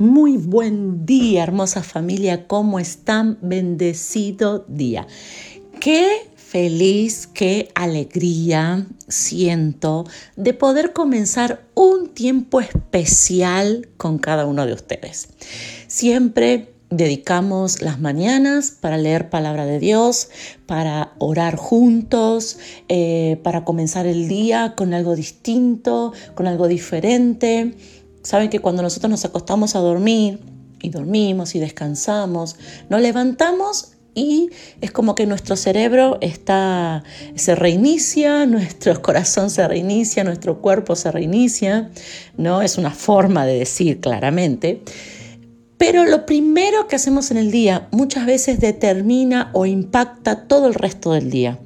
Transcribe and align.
Muy 0.00 0.38
buen 0.38 1.04
día, 1.04 1.42
hermosa 1.42 1.82
familia. 1.82 2.46
¿Cómo 2.46 2.78
están? 2.78 3.36
Bendecido 3.42 4.64
día. 4.66 5.06
Qué 5.78 6.08
feliz, 6.36 7.26
qué 7.26 7.68
alegría 7.74 8.86
siento 9.08 10.06
de 10.36 10.54
poder 10.54 10.94
comenzar 10.94 11.66
un 11.74 12.08
tiempo 12.14 12.62
especial 12.62 13.90
con 13.98 14.16
cada 14.18 14.46
uno 14.46 14.64
de 14.64 14.72
ustedes. 14.72 15.28
Siempre 15.86 16.72
dedicamos 16.88 17.82
las 17.82 18.00
mañanas 18.00 18.72
para 18.72 18.96
leer 18.96 19.30
palabra 19.30 19.64
de 19.64 19.78
Dios, 19.78 20.28
para 20.66 21.12
orar 21.18 21.56
juntos, 21.56 22.58
eh, 22.88 23.38
para 23.44 23.64
comenzar 23.64 24.06
el 24.06 24.28
día 24.28 24.74
con 24.76 24.92
algo 24.92 25.14
distinto, 25.14 26.12
con 26.34 26.46
algo 26.46 26.68
diferente. 26.68 27.74
Saben 28.22 28.50
que 28.50 28.60
cuando 28.60 28.82
nosotros 28.82 29.10
nos 29.10 29.24
acostamos 29.24 29.74
a 29.74 29.80
dormir 29.80 30.40
y 30.82 30.90
dormimos 30.90 31.54
y 31.54 31.58
descansamos, 31.58 32.56
nos 32.88 33.00
levantamos 33.00 33.92
y 34.14 34.50
es 34.80 34.90
como 34.90 35.14
que 35.14 35.26
nuestro 35.26 35.56
cerebro 35.56 36.18
está, 36.20 37.04
se 37.34 37.54
reinicia, 37.54 38.46
nuestro 38.46 39.00
corazón 39.02 39.50
se 39.50 39.66
reinicia, 39.66 40.24
nuestro 40.24 40.60
cuerpo 40.60 40.96
se 40.96 41.10
reinicia, 41.10 41.90
¿no? 42.36 42.62
Es 42.62 42.78
una 42.78 42.90
forma 42.90 43.46
de 43.46 43.58
decir 43.58 44.00
claramente. 44.00 44.82
Pero 45.78 46.04
lo 46.04 46.26
primero 46.26 46.88
que 46.88 46.96
hacemos 46.96 47.30
en 47.30 47.38
el 47.38 47.50
día 47.50 47.88
muchas 47.90 48.26
veces 48.26 48.60
determina 48.60 49.50
o 49.54 49.64
impacta 49.64 50.46
todo 50.46 50.66
el 50.66 50.74
resto 50.74 51.12
del 51.12 51.30
día. 51.30 51.58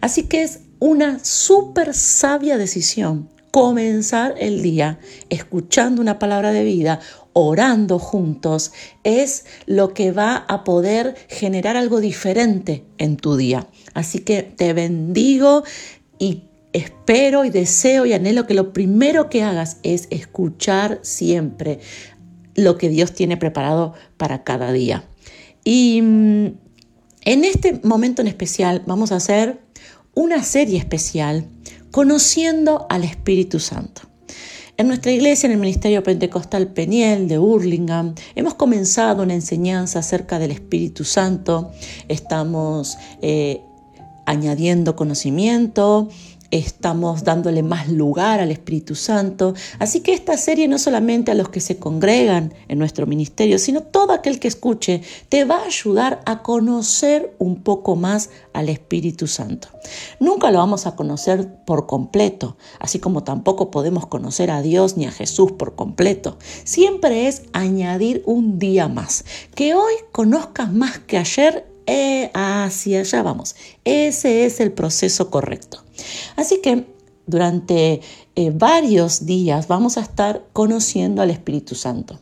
Así 0.00 0.24
que 0.24 0.42
es 0.42 0.60
una 0.80 1.20
súper 1.22 1.94
sabia 1.94 2.58
decisión 2.58 3.28
comenzar 3.50 4.34
el 4.38 4.62
día 4.62 4.98
escuchando 5.28 6.00
una 6.00 6.18
palabra 6.18 6.52
de 6.52 6.64
vida, 6.64 7.00
orando 7.32 7.98
juntos, 7.98 8.72
es 9.04 9.44
lo 9.66 9.92
que 9.94 10.12
va 10.12 10.36
a 10.36 10.64
poder 10.64 11.16
generar 11.28 11.76
algo 11.76 12.00
diferente 12.00 12.84
en 12.98 13.16
tu 13.16 13.36
día. 13.36 13.66
Así 13.94 14.20
que 14.20 14.42
te 14.42 14.72
bendigo 14.72 15.64
y 16.18 16.44
espero 16.72 17.44
y 17.44 17.50
deseo 17.50 18.06
y 18.06 18.12
anhelo 18.12 18.46
que 18.46 18.54
lo 18.54 18.72
primero 18.72 19.28
que 19.28 19.42
hagas 19.42 19.78
es 19.82 20.06
escuchar 20.10 21.00
siempre 21.02 21.80
lo 22.54 22.78
que 22.78 22.88
Dios 22.88 23.12
tiene 23.12 23.36
preparado 23.36 23.94
para 24.16 24.44
cada 24.44 24.72
día. 24.72 25.04
Y 25.64 26.00
mm, 26.02 26.46
en 27.24 27.44
este 27.44 27.80
momento 27.82 28.22
en 28.22 28.28
especial 28.28 28.82
vamos 28.86 29.12
a 29.12 29.16
hacer 29.16 29.60
una 30.14 30.42
serie 30.42 30.78
especial 30.78 31.46
conociendo 31.90 32.86
al 32.88 33.04
Espíritu 33.04 33.58
Santo. 33.58 34.02
En 34.76 34.88
nuestra 34.88 35.12
iglesia, 35.12 35.46
en 35.46 35.52
el 35.52 35.58
Ministerio 35.58 36.02
Pentecostal 36.02 36.68
Peniel 36.68 37.28
de 37.28 37.38
Hurlingham, 37.38 38.14
hemos 38.34 38.54
comenzado 38.54 39.22
una 39.22 39.34
enseñanza 39.34 39.98
acerca 39.98 40.38
del 40.38 40.52
Espíritu 40.52 41.04
Santo. 41.04 41.70
Estamos 42.08 42.96
eh, 43.20 43.60
añadiendo 44.24 44.96
conocimiento, 44.96 46.08
estamos 46.50 47.24
dándole 47.24 47.62
más 47.62 47.88
lugar 47.88 48.40
al 48.40 48.50
Espíritu 48.50 48.94
Santo. 48.94 49.54
Así 49.78 50.00
que 50.00 50.12
esta 50.12 50.36
serie 50.36 50.68
no 50.68 50.78
solamente 50.78 51.30
a 51.30 51.34
los 51.34 51.48
que 51.48 51.60
se 51.60 51.78
congregan 51.78 52.54
en 52.68 52.78
nuestro 52.78 53.06
ministerio, 53.06 53.58
sino 53.58 53.82
todo 53.82 54.12
aquel 54.12 54.40
que 54.40 54.48
escuche, 54.48 55.02
te 55.28 55.44
va 55.44 55.58
a 55.58 55.66
ayudar 55.66 56.20
a 56.26 56.42
conocer 56.42 57.34
un 57.38 57.62
poco 57.62 57.96
más 57.96 58.30
al 58.52 58.68
Espíritu 58.68 59.26
Santo. 59.26 59.68
Nunca 60.18 60.50
lo 60.50 60.58
vamos 60.58 60.86
a 60.86 60.96
conocer 60.96 61.64
por 61.64 61.86
completo, 61.86 62.56
así 62.78 62.98
como 62.98 63.22
tampoco 63.22 63.70
podemos 63.70 64.06
conocer 64.06 64.50
a 64.50 64.62
Dios 64.62 64.96
ni 64.96 65.06
a 65.06 65.12
Jesús 65.12 65.52
por 65.52 65.74
completo. 65.74 66.38
Siempre 66.64 67.28
es 67.28 67.42
añadir 67.52 68.22
un 68.26 68.58
día 68.58 68.88
más. 68.88 69.24
Que 69.54 69.74
hoy 69.74 69.94
conozcas 70.12 70.72
más 70.72 70.98
que 70.98 71.18
ayer 71.18 71.66
hacia 72.34 73.00
allá 73.00 73.22
vamos. 73.22 73.56
Ese 73.84 74.44
es 74.44 74.60
el 74.60 74.72
proceso 74.72 75.30
correcto. 75.30 75.82
Así 76.36 76.60
que 76.60 76.86
durante 77.26 78.00
eh, 78.34 78.50
varios 78.52 79.26
días 79.26 79.68
vamos 79.68 79.96
a 79.96 80.00
estar 80.00 80.44
conociendo 80.52 81.22
al 81.22 81.30
Espíritu 81.30 81.74
Santo. 81.74 82.18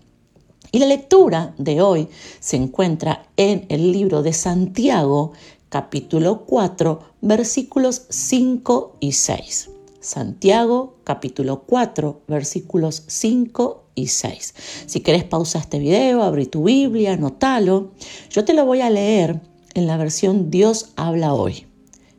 Y 0.71 0.81
la 0.81 0.87
lectura 0.87 1.55
de 1.57 1.81
hoy 1.81 2.09
se 2.41 2.57
encuentra 2.57 3.27
en 3.37 3.65
el 3.71 3.91
libro 3.91 4.23
de 4.23 4.35
Santiago, 4.35 5.33
capítulo 5.71 6.45
4, 6.45 7.01
versículos 7.23 8.03
5 8.11 8.97
y 9.01 9.13
6. 9.13 9.71
Santiago, 10.01 10.97
capítulo 11.05 11.63
4, 11.67 12.23
versículos 12.29 13.05
5 13.07 13.85
y 13.95 14.09
6. 14.09 14.55
Si 14.87 15.01
querés 15.01 15.25
pausa 15.25 15.59
este 15.59 15.79
video, 15.79 16.23
abrí 16.23 16.47
tu 16.47 16.65
Biblia, 16.65 17.15
anótalo. 17.15 17.93
Yo 18.31 18.45
te 18.45 18.53
lo 18.53 18.67
voy 18.67 18.83
a 18.83 18.91
leer 18.91 19.41
en 19.79 19.87
la 19.87 19.97
versión 19.97 20.51
Dios 20.51 20.93
habla 20.97 21.35
hoy. 21.35 21.67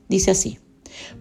Dice 0.08 0.32
así, 0.32 0.60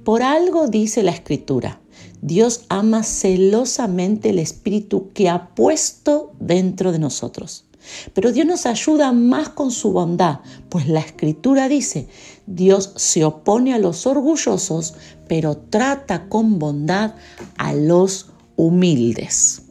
por 0.05 0.23
algo 0.23 0.69
dice 0.69 1.03
la 1.03 1.11
escritura, 1.11 1.81
Dios 2.21 2.65
ama 2.69 3.03
celosamente 3.03 4.31
el 4.31 4.39
espíritu 4.39 5.11
que 5.13 5.29
ha 5.29 5.55
puesto 5.55 6.33
dentro 6.41 6.93
de 6.93 6.99
nosotros. 6.99 7.65
Pero 8.13 8.33
Dios 8.33 8.47
nos 8.47 8.67
ayuda 8.67 9.13
más 9.13 9.51
con 9.51 9.71
su 9.71 9.93
bondad, 9.93 10.41
pues 10.69 10.89
la 10.89 11.01
escritura 11.01 11.69
dice, 11.69 12.09
Dios 12.47 12.93
se 12.97 13.25
opone 13.25 13.73
a 13.73 13.79
los 13.79 14.07
orgullosos, 14.07 14.95
pero 15.29 15.57
trata 15.57 16.29
con 16.29 16.59
bondad 16.59 17.15
a 17.57 17.73
los 17.73 18.31
humildes. 18.57 19.63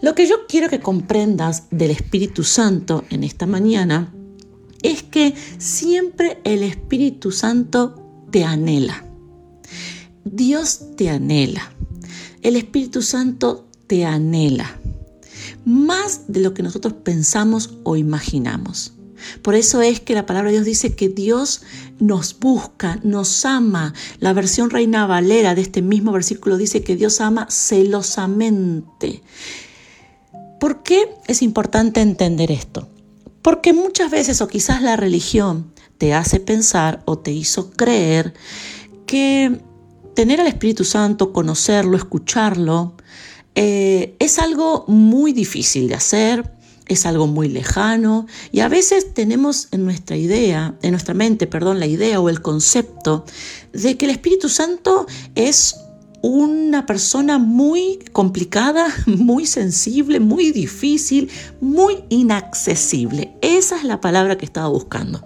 Lo 0.00 0.14
que 0.14 0.26
yo 0.26 0.46
quiero 0.46 0.68
que 0.68 0.80
comprendas 0.80 1.64
del 1.70 1.90
Espíritu 1.90 2.44
Santo 2.44 3.04
en 3.08 3.24
esta 3.24 3.46
mañana 3.46 4.12
es 4.84 5.02
que 5.02 5.34
siempre 5.58 6.38
el 6.44 6.62
Espíritu 6.62 7.32
Santo 7.32 8.26
te 8.30 8.44
anhela. 8.44 9.04
Dios 10.24 10.96
te 10.96 11.10
anhela. 11.10 11.72
El 12.42 12.56
Espíritu 12.56 13.02
Santo 13.02 13.66
te 13.86 14.04
anhela. 14.04 14.78
Más 15.64 16.28
de 16.28 16.40
lo 16.40 16.52
que 16.52 16.62
nosotros 16.62 16.92
pensamos 17.02 17.78
o 17.82 17.96
imaginamos. 17.96 18.92
Por 19.40 19.54
eso 19.54 19.80
es 19.80 20.00
que 20.00 20.14
la 20.14 20.26
palabra 20.26 20.50
de 20.50 20.56
Dios 20.56 20.66
dice 20.66 20.94
que 20.94 21.08
Dios 21.08 21.62
nos 21.98 22.38
busca, 22.38 23.00
nos 23.02 23.46
ama. 23.46 23.94
La 24.20 24.34
versión 24.34 24.68
Reina 24.68 25.06
Valera 25.06 25.54
de 25.54 25.62
este 25.62 25.80
mismo 25.80 26.12
versículo 26.12 26.58
dice 26.58 26.82
que 26.82 26.94
Dios 26.94 27.22
ama 27.22 27.46
celosamente. 27.48 29.22
¿Por 30.60 30.82
qué 30.82 31.08
es 31.26 31.40
importante 31.40 32.02
entender 32.02 32.50
esto? 32.50 32.88
Porque 33.44 33.74
muchas 33.74 34.10
veces 34.10 34.40
o 34.40 34.48
quizás 34.48 34.80
la 34.80 34.96
religión 34.96 35.70
te 35.98 36.14
hace 36.14 36.40
pensar 36.40 37.02
o 37.04 37.18
te 37.18 37.30
hizo 37.30 37.72
creer 37.72 38.32
que 39.04 39.60
tener 40.14 40.40
al 40.40 40.46
Espíritu 40.46 40.82
Santo, 40.82 41.34
conocerlo, 41.34 41.94
escucharlo, 41.94 42.94
eh, 43.54 44.16
es 44.18 44.38
algo 44.38 44.86
muy 44.88 45.34
difícil 45.34 45.88
de 45.88 45.94
hacer, 45.94 46.54
es 46.88 47.04
algo 47.04 47.26
muy 47.26 47.50
lejano 47.50 48.26
y 48.50 48.60
a 48.60 48.68
veces 48.68 49.12
tenemos 49.12 49.68
en 49.72 49.84
nuestra 49.84 50.16
idea, 50.16 50.74
en 50.80 50.92
nuestra 50.92 51.12
mente, 51.12 51.46
perdón, 51.46 51.80
la 51.80 51.86
idea 51.86 52.20
o 52.20 52.30
el 52.30 52.40
concepto 52.40 53.26
de 53.74 53.98
que 53.98 54.06
el 54.06 54.12
Espíritu 54.12 54.48
Santo 54.48 55.06
es 55.34 55.76
una 56.26 56.86
persona 56.86 57.36
muy 57.36 57.98
complicada, 58.12 58.86
muy 59.06 59.44
sensible, 59.44 60.20
muy 60.20 60.52
difícil, 60.52 61.30
muy 61.60 62.02
inaccesible. 62.08 63.36
Esa 63.42 63.76
es 63.76 63.84
la 63.84 64.00
palabra 64.00 64.38
que 64.38 64.46
estaba 64.46 64.68
buscando. 64.68 65.22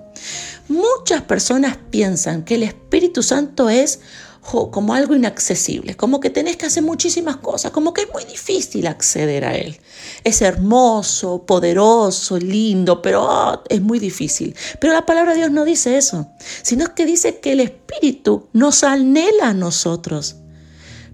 Muchas 0.66 1.22
personas 1.22 1.78
piensan 1.90 2.44
que 2.44 2.56
el 2.56 2.64
Espíritu 2.64 3.22
Santo 3.22 3.70
es 3.70 4.00
como 4.42 4.94
algo 4.94 5.14
inaccesible, 5.14 5.94
como 5.94 6.18
que 6.20 6.30
tenés 6.30 6.56
que 6.56 6.66
hacer 6.66 6.82
muchísimas 6.82 7.36
cosas, 7.36 7.70
como 7.70 7.92
que 7.94 8.02
es 8.02 8.08
muy 8.12 8.24
difícil 8.24 8.86
acceder 8.88 9.44
a 9.44 9.54
Él. 9.54 9.78
Es 10.24 10.42
hermoso, 10.42 11.44
poderoso, 11.46 12.38
lindo, 12.38 13.02
pero 13.02 13.30
ah, 13.30 13.62
es 13.68 13.80
muy 13.80 14.00
difícil. 14.00 14.56
Pero 14.80 14.94
la 14.94 15.06
palabra 15.06 15.32
de 15.32 15.38
Dios 15.38 15.50
no 15.52 15.64
dice 15.64 15.96
eso, 15.96 16.28
sino 16.62 16.92
que 16.94 17.06
dice 17.06 17.38
que 17.38 17.52
el 17.52 17.60
Espíritu 17.60 18.48
nos 18.52 18.82
anhela 18.82 19.50
a 19.50 19.54
nosotros. 19.54 20.36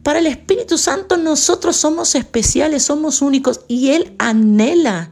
Para 0.05 0.19
el 0.19 0.27
Espíritu 0.27 0.77
Santo 0.77 1.17
nosotros 1.17 1.77
somos 1.77 2.15
especiales, 2.15 2.83
somos 2.83 3.23
únicos 3.23 3.63
y 3.69 3.93
Él 3.93 4.15
anhela 4.19 5.11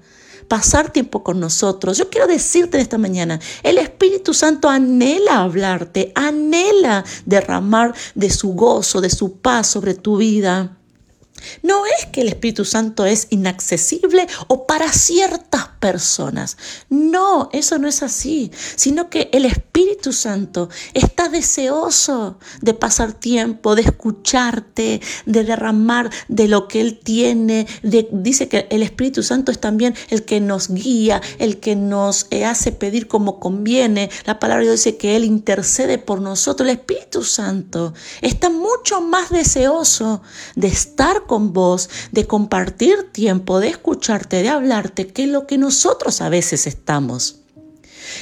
pasar 0.48 0.92
tiempo 0.92 1.24
con 1.24 1.40
nosotros. 1.40 1.96
Yo 1.96 2.10
quiero 2.10 2.26
decirte 2.26 2.78
esta 2.78 2.98
mañana, 2.98 3.40
el 3.62 3.78
Espíritu 3.78 4.34
Santo 4.34 4.68
anhela 4.68 5.40
hablarte, 5.40 6.12
anhela 6.14 7.06
derramar 7.24 7.94
de 8.14 8.28
su 8.28 8.52
gozo, 8.52 9.00
de 9.00 9.08
su 9.08 9.38
paz 9.38 9.66
sobre 9.66 9.94
tu 9.94 10.18
vida. 10.18 10.76
No 11.62 11.86
es 11.86 12.04
que 12.12 12.20
el 12.20 12.28
Espíritu 12.28 12.66
Santo 12.66 13.06
es 13.06 13.28
inaccesible 13.30 14.26
o 14.46 14.66
para 14.66 14.92
ciertas 14.92 15.70
personas. 15.82 16.56
No, 16.88 17.50
eso 17.52 17.76
no 17.78 17.88
es 17.88 18.04
así, 18.04 18.52
sino 18.76 19.10
que 19.10 19.28
el 19.32 19.44
Espíritu 19.44 20.12
Santo 20.12 20.68
está 20.94 21.28
deseoso 21.28 22.38
de 22.60 22.72
pasar 22.72 23.14
tiempo, 23.14 23.74
de 23.74 23.82
escucharte, 23.82 25.00
de 25.26 25.44
derramar 25.44 26.08
de 26.28 26.46
lo 26.46 26.68
que 26.68 26.80
Él 26.80 27.00
tiene. 27.02 27.66
dice 27.82 28.48
que 28.48 28.68
el 28.70 28.84
Espíritu 28.84 29.24
Santo 29.24 29.50
es 29.50 29.58
también 29.58 29.96
el 30.08 30.24
que 30.24 30.38
nos 30.38 30.68
guía, 30.68 31.20
el 31.40 31.58
que 31.58 31.74
nos 31.74 32.28
eh, 32.30 32.44
hace 32.44 32.70
pedir 32.70 33.08
como 33.08 33.40
conviene. 33.40 34.08
La 34.24 34.38
palabra 34.38 34.70
dice 34.70 34.96
que 34.96 35.16
Él 35.16 35.24
intercede 35.24 35.98
por 35.98 36.20
nosotros. 36.20 36.68
El 36.68 36.76
Espíritu 36.76 37.24
Santo 37.24 37.92
está 38.20 38.50
mucho 38.50 39.00
más 39.00 39.30
deseoso 39.30 40.22
de 40.54 40.68
estar 40.68 41.26
con 41.26 41.52
vos, 41.52 41.90
de 42.12 42.24
compartir 42.28 43.10
tiempo, 43.10 43.58
de 43.58 43.68
escucharte, 43.68 44.42
de 44.42 44.48
hablarte, 44.48 45.08
que 45.08 45.26
lo 45.26 45.48
que 45.48 45.58
nosotros 45.72 46.20
a 46.20 46.28
veces 46.28 46.66
estamos. 46.66 47.36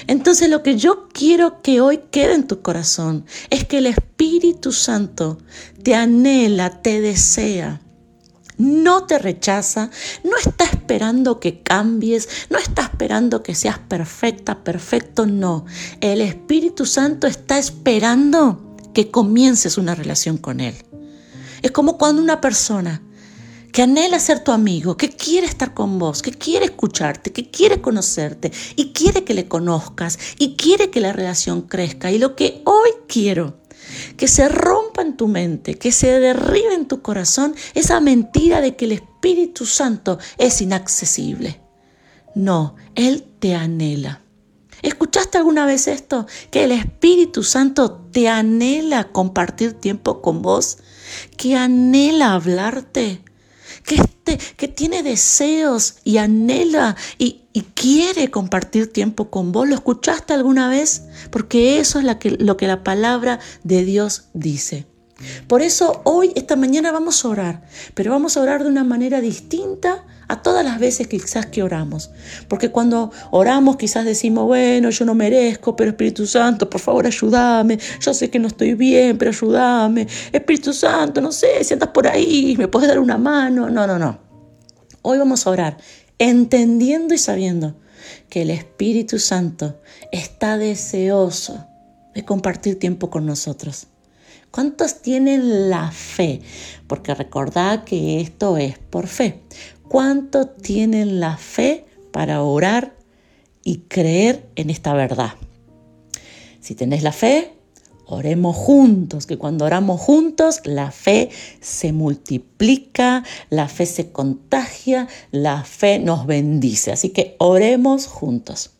Entonces 0.06 0.48
lo 0.48 0.62
que 0.62 0.76
yo 0.76 1.08
quiero 1.12 1.60
que 1.62 1.80
hoy 1.80 1.98
quede 2.12 2.34
en 2.34 2.46
tu 2.46 2.62
corazón 2.62 3.26
es 3.50 3.64
que 3.64 3.78
el 3.78 3.86
Espíritu 3.86 4.70
Santo 4.70 5.38
te 5.82 5.96
anhela, 5.96 6.80
te 6.80 7.00
desea 7.00 7.80
no 8.56 9.04
te 9.06 9.18
rechaza, 9.18 9.90
no 10.22 10.36
está 10.36 10.64
esperando 10.64 11.40
que 11.40 11.62
cambies, 11.62 12.28
no 12.50 12.58
está 12.58 12.82
esperando 12.82 13.42
que 13.42 13.54
seas 13.54 13.78
perfecta, 13.78 14.62
perfecto, 14.62 15.24
no. 15.24 15.64
El 16.02 16.20
Espíritu 16.20 16.84
Santo 16.84 17.26
está 17.26 17.56
esperando 17.56 18.76
que 18.92 19.10
comiences 19.10 19.78
una 19.78 19.94
relación 19.94 20.36
con 20.36 20.60
Él. 20.60 20.74
Es 21.62 21.70
como 21.70 21.96
cuando 21.96 22.20
una 22.20 22.42
persona 22.42 23.00
que 23.72 23.82
anhela 23.82 24.18
ser 24.18 24.40
tu 24.40 24.52
amigo, 24.52 24.96
que 24.96 25.10
quiere 25.10 25.46
estar 25.46 25.74
con 25.74 25.98
vos, 25.98 26.22
que 26.22 26.32
quiere 26.32 26.66
escucharte, 26.66 27.32
que 27.32 27.50
quiere 27.50 27.80
conocerte 27.80 28.52
y 28.76 28.92
quiere 28.92 29.24
que 29.24 29.34
le 29.34 29.48
conozcas 29.48 30.18
y 30.38 30.56
quiere 30.56 30.90
que 30.90 31.00
la 31.00 31.12
relación 31.12 31.62
crezca. 31.62 32.10
Y 32.10 32.18
lo 32.18 32.36
que 32.36 32.62
hoy 32.64 32.90
quiero, 33.08 33.60
que 34.16 34.28
se 34.28 34.48
rompa 34.48 35.02
en 35.02 35.16
tu 35.16 35.28
mente, 35.28 35.74
que 35.74 35.92
se 35.92 36.20
derribe 36.20 36.74
en 36.74 36.86
tu 36.86 37.02
corazón 37.02 37.54
esa 37.74 38.00
mentira 38.00 38.60
de 38.60 38.76
que 38.76 38.86
el 38.86 38.92
Espíritu 38.92 39.66
Santo 39.66 40.18
es 40.38 40.60
inaccesible. 40.60 41.60
No, 42.34 42.76
Él 42.94 43.24
te 43.38 43.54
anhela. 43.54 44.22
¿Escuchaste 44.82 45.36
alguna 45.36 45.66
vez 45.66 45.88
esto? 45.88 46.26
Que 46.50 46.64
el 46.64 46.72
Espíritu 46.72 47.42
Santo 47.42 48.06
te 48.12 48.28
anhela 48.28 49.08
compartir 49.12 49.74
tiempo 49.74 50.22
con 50.22 50.40
vos, 50.40 50.78
que 51.36 51.56
anhela 51.56 52.32
hablarte, 52.32 53.22
que, 53.84 53.96
este, 53.96 54.38
que 54.56 54.68
tiene 54.68 55.02
deseos 55.02 55.96
y 56.04 56.18
anhela 56.18 56.96
y, 57.18 57.42
y, 57.52 57.62
quiere 57.62 58.30
compartir 58.30 58.92
tiempo 58.92 59.30
con 59.30 59.52
vos. 59.52 59.68
¿Lo 59.68 59.74
escuchaste 59.74 60.32
alguna 60.32 60.68
vez? 60.68 61.04
Porque 61.30 61.80
eso 61.80 61.98
es 61.98 62.16
que, 62.16 62.30
lo 62.32 62.56
que 62.56 62.66
la 62.66 62.84
palabra 62.84 63.40
de 63.64 63.84
Dios 63.84 64.24
dice. 64.34 64.86
Por 65.46 65.62
eso 65.62 66.00
hoy, 66.04 66.32
esta 66.34 66.56
mañana 66.56 66.92
vamos 66.92 67.24
a 67.24 67.28
orar, 67.28 67.62
pero 67.94 68.10
vamos 68.10 68.36
a 68.36 68.40
orar 68.40 68.62
de 68.62 68.70
una 68.70 68.84
manera 68.84 69.20
distinta 69.20 70.04
a 70.30 70.42
todas 70.42 70.64
las 70.64 70.78
veces 70.78 71.08
que 71.08 71.18
quizás 71.18 71.46
que 71.46 71.60
oramos. 71.60 72.10
Porque 72.46 72.70
cuando 72.70 73.10
oramos 73.32 73.76
quizás 73.76 74.04
decimos, 74.04 74.46
bueno, 74.46 74.90
yo 74.90 75.04
no 75.04 75.16
merezco, 75.16 75.74
pero 75.74 75.90
Espíritu 75.90 76.24
Santo, 76.24 76.70
por 76.70 76.80
favor 76.80 77.04
ayúdame, 77.04 77.80
yo 78.00 78.14
sé 78.14 78.30
que 78.30 78.38
no 78.38 78.46
estoy 78.46 78.74
bien, 78.74 79.18
pero 79.18 79.32
ayúdame. 79.32 80.06
Espíritu 80.30 80.72
Santo, 80.72 81.20
no 81.20 81.32
sé, 81.32 81.64
si 81.64 81.74
andas 81.74 81.88
por 81.88 82.06
ahí, 82.06 82.54
me 82.56 82.68
puedes 82.68 82.88
dar 82.88 83.00
una 83.00 83.18
mano. 83.18 83.68
No, 83.70 83.88
no, 83.88 83.98
no. 83.98 84.20
Hoy 85.02 85.18
vamos 85.18 85.46
a 85.46 85.50
orar 85.50 85.78
entendiendo 86.18 87.12
y 87.12 87.18
sabiendo 87.18 87.74
que 88.28 88.42
el 88.42 88.50
Espíritu 88.50 89.18
Santo 89.18 89.80
está 90.12 90.58
deseoso 90.58 91.66
de 92.14 92.24
compartir 92.24 92.78
tiempo 92.78 93.10
con 93.10 93.26
nosotros. 93.26 93.88
¿Cuántos 94.50 95.00
tienen 95.00 95.70
la 95.70 95.92
fe? 95.92 96.40
Porque 96.88 97.14
recordad 97.14 97.84
que 97.84 98.20
esto 98.20 98.56
es 98.56 98.78
por 98.78 99.06
fe. 99.06 99.42
¿Cuántos 99.90 100.56
tienen 100.58 101.18
la 101.18 101.36
fe 101.36 101.84
para 102.12 102.44
orar 102.44 102.94
y 103.64 103.78
creer 103.88 104.48
en 104.54 104.70
esta 104.70 104.94
verdad? 104.94 105.32
Si 106.60 106.76
tenés 106.76 107.02
la 107.02 107.10
fe, 107.10 107.54
oremos 108.06 108.54
juntos, 108.54 109.26
que 109.26 109.36
cuando 109.36 109.64
oramos 109.64 110.00
juntos 110.00 110.60
la 110.64 110.92
fe 110.92 111.30
se 111.60 111.92
multiplica, 111.92 113.24
la 113.48 113.66
fe 113.66 113.84
se 113.84 114.12
contagia, 114.12 115.08
la 115.32 115.64
fe 115.64 115.98
nos 115.98 116.24
bendice. 116.24 116.92
Así 116.92 117.08
que 117.08 117.34
oremos 117.40 118.06
juntos. 118.06 118.70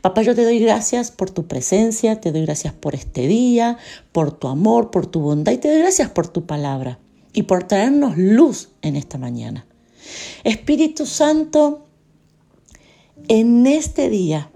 Papá, 0.00 0.22
yo 0.22 0.36
te 0.36 0.44
doy 0.44 0.60
gracias 0.60 1.10
por 1.10 1.32
tu 1.32 1.48
presencia, 1.48 2.20
te 2.20 2.30
doy 2.30 2.42
gracias 2.42 2.72
por 2.72 2.94
este 2.94 3.26
día, 3.26 3.78
por 4.12 4.30
tu 4.30 4.46
amor, 4.46 4.92
por 4.92 5.08
tu 5.08 5.22
bondad 5.22 5.50
y 5.50 5.58
te 5.58 5.72
doy 5.72 5.80
gracias 5.80 6.08
por 6.08 6.28
tu 6.28 6.46
palabra 6.46 7.00
y 7.32 7.42
por 7.42 7.64
traernos 7.64 8.16
luz 8.16 8.68
en 8.82 8.94
esta 8.94 9.18
mañana. 9.18 9.66
Espíritu 10.44 11.06
Santo, 11.06 11.86
en 13.28 13.66
este 13.66 14.08
día 14.08 14.50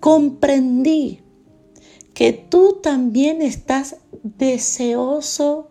comprendí 0.00 1.20
que 2.14 2.32
tú 2.32 2.78
también 2.82 3.42
estás 3.42 3.96
deseoso 4.22 5.70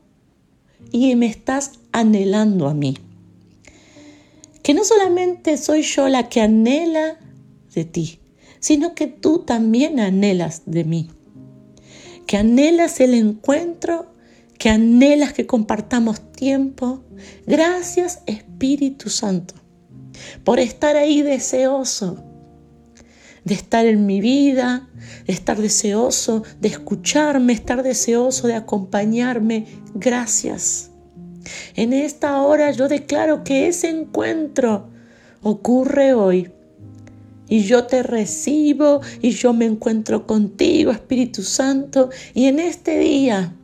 y 0.91 1.15
me 1.15 1.25
estás 1.27 1.73
anhelando 1.91 2.67
a 2.67 2.73
mí. 2.73 2.95
Que 4.63 4.73
no 4.73 4.83
solamente 4.83 5.57
soy 5.57 5.81
yo 5.81 6.07
la 6.09 6.29
que 6.29 6.41
anhela 6.41 7.19
de 7.73 7.85
ti, 7.85 8.19
sino 8.59 8.93
que 8.93 9.07
tú 9.07 9.39
también 9.39 9.99
anhelas 9.99 10.63
de 10.65 10.83
mí. 10.83 11.09
Que 12.27 12.37
anhelas 12.37 12.99
el 12.99 13.15
encuentro, 13.15 14.07
que 14.59 14.69
anhelas 14.69 15.33
que 15.33 15.47
compartamos 15.47 16.31
tiempo. 16.33 17.01
Gracias 17.47 18.21
Espíritu 18.27 19.09
Santo 19.09 19.55
por 20.43 20.59
estar 20.59 20.95
ahí 20.97 21.23
deseoso 21.23 22.23
de 23.45 23.53
estar 23.53 23.85
en 23.85 24.05
mi 24.05 24.19
vida, 24.19 24.89
de 25.25 25.33
estar 25.33 25.57
deseoso 25.57 26.43
de 26.59 26.67
escucharme, 26.67 27.53
estar 27.53 27.81
deseoso 27.81 28.47
de 28.47 28.53
acompañarme. 28.53 29.65
Gracias. 29.95 30.91
En 31.75 31.93
esta 31.93 32.41
hora 32.41 32.69
yo 32.71 32.87
declaro 32.87 33.43
que 33.43 33.67
ese 33.67 33.89
encuentro 33.89 34.89
ocurre 35.41 36.13
hoy 36.13 36.51
y 37.47 37.61
yo 37.61 37.85
te 37.85 38.03
recibo 38.03 38.99
y 39.21 39.31
yo 39.31 39.53
me 39.53 39.65
encuentro 39.65 40.27
contigo, 40.27 40.91
Espíritu 40.91 41.43
Santo, 41.43 42.09
y 42.33 42.45
en 42.45 42.59
este 42.59 42.99
día 42.99 43.55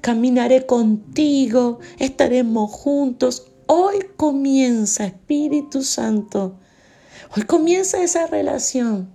caminaré 0.00 0.66
contigo, 0.66 1.78
estaremos 1.98 2.70
juntos. 2.70 3.46
Hoy 3.66 3.98
comienza, 4.16 5.06
Espíritu 5.06 5.82
Santo, 5.82 6.58
hoy 7.34 7.42
comienza 7.44 8.02
esa 8.02 8.26
relación 8.26 9.10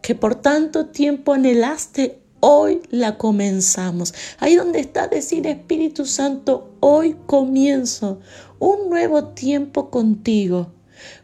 que 0.00 0.14
por 0.14 0.34
tanto 0.34 0.86
tiempo 0.86 1.32
anhelaste, 1.32 2.22
hoy 2.40 2.82
la 2.90 3.18
comenzamos. 3.18 4.14
Ahí 4.38 4.56
donde 4.56 4.80
está 4.80 5.08
decir 5.08 5.46
Espíritu 5.46 6.06
Santo, 6.06 6.74
hoy 6.80 7.16
comienzo 7.26 8.20
un 8.58 8.88
nuevo 8.88 9.28
tiempo 9.28 9.90
contigo 9.90 10.72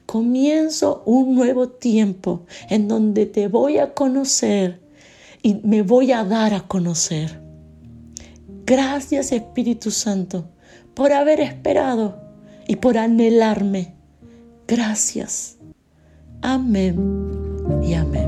comienzo 0.08 1.02
un 1.04 1.34
nuevo 1.34 1.68
tiempo 1.68 2.46
en 2.70 2.88
donde 2.88 3.26
te 3.26 3.46
voy 3.48 3.76
a 3.76 3.92
conocer 3.92 4.80
y 5.42 5.56
me 5.64 5.82
voy 5.82 6.12
a 6.12 6.24
dar 6.24 6.54
a 6.54 6.66
conocer. 6.66 7.47
Gracias 8.68 9.32
Espíritu 9.32 9.90
Santo 9.90 10.50
por 10.92 11.14
haber 11.14 11.40
esperado 11.40 12.20
y 12.66 12.76
por 12.76 12.98
anhelarme. 12.98 13.94
Gracias. 14.66 15.56
Amén 16.42 16.94
y 17.82 17.94
amén. 17.94 18.27